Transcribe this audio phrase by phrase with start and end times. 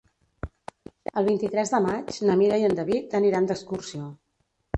[1.21, 4.11] El vint-i-tres de maig na Mira i en David aniran d'excursió.